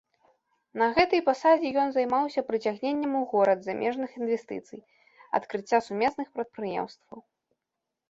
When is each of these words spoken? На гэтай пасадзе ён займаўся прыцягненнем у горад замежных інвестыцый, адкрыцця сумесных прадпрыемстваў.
На 0.81 0.85
гэтай 0.95 1.21
пасадзе 1.27 1.69
ён 1.81 1.89
займаўся 1.97 2.41
прыцягненнем 2.49 3.13
у 3.21 3.23
горад 3.35 3.59
замежных 3.69 4.09
інвестыцый, 4.23 4.79
адкрыцця 5.43 5.85
сумесных 5.91 6.27
прадпрыемстваў. 6.41 7.17